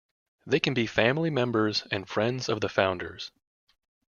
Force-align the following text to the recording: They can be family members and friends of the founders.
They 0.47 0.59
can 0.59 0.73
be 0.73 0.87
family 0.87 1.29
members 1.29 1.83
and 1.91 2.09
friends 2.09 2.49
of 2.49 2.59
the 2.59 2.69
founders. 2.69 3.29